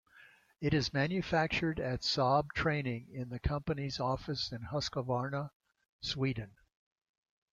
It 0.59 0.73
is 0.73 0.95
manufactured 0.95 1.79
at 1.79 2.01
Saab 2.01 2.53
Training 2.55 3.09
in 3.13 3.29
the 3.29 3.37
company's 3.37 3.99
office 3.99 4.51
in 4.51 4.63
Husqvarna, 4.71 5.51
Sweden. 6.01 6.55